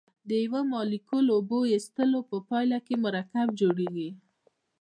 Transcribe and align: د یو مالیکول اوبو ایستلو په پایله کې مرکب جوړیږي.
د 0.27 0.29
یو 0.43 0.55
مالیکول 0.73 1.25
اوبو 1.35 1.59
ایستلو 1.73 2.19
په 2.29 2.37
پایله 2.49 2.77
کې 2.85 2.95
مرکب 3.05 3.47
جوړیږي. 3.59 4.09